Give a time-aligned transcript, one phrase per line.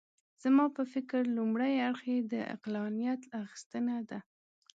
[0.43, 4.19] زما په فکر لومړی اړخ یې د عقلانیت اخیستنه ده.